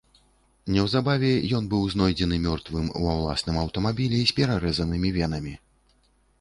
Неўзабаве 0.75 1.29
ён 1.57 1.67
быў 1.73 1.83
знойдзены 1.95 2.39
мёртвым 2.47 2.89
ва 3.05 3.13
ўласным 3.21 3.61
аўтамабілі 3.67 4.25
з 4.33 4.39
перарэзанымі 4.41 5.09
венамі. 5.19 5.55